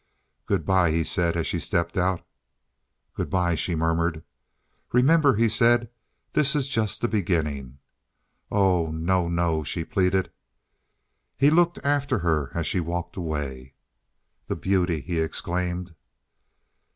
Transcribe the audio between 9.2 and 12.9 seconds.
no!" she pleaded. He looked after her as she